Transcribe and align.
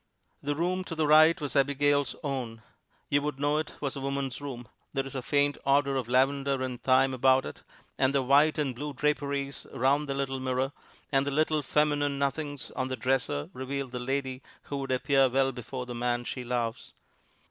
The 0.41 0.55
room 0.55 0.83
to 0.85 0.95
the 0.95 1.05
right 1.05 1.39
was 1.39 1.55
Abigail's 1.55 2.15
own. 2.23 2.63
You 3.09 3.21
would 3.21 3.39
know 3.39 3.57
it 3.59 3.75
was 3.79 3.95
a 3.95 4.01
woman's 4.01 4.41
room. 4.41 4.67
There 4.95 5.05
is 5.05 5.13
a 5.13 5.21
faint 5.21 5.59
odor 5.63 5.95
of 5.95 6.07
lavender 6.07 6.63
and 6.63 6.81
thyme 6.81 7.13
about 7.13 7.45
it, 7.45 7.61
and 7.99 8.11
the 8.15 8.23
white 8.23 8.57
and 8.57 8.73
blue 8.73 8.95
draperies 8.95 9.67
around 9.71 10.07
the 10.07 10.15
little 10.15 10.39
mirror, 10.39 10.71
and 11.11 11.23
the 11.27 11.29
little 11.29 11.61
feminine 11.61 12.17
nothings 12.17 12.71
on 12.71 12.87
the 12.87 12.95
dresser, 12.97 13.51
reveal 13.53 13.89
the 13.89 13.99
lady 13.99 14.41
who 14.63 14.77
would 14.77 14.91
appear 14.91 15.29
well 15.29 15.51
before 15.51 15.85
the 15.85 15.93
man 15.93 16.23
she 16.23 16.43
loves. 16.43 16.93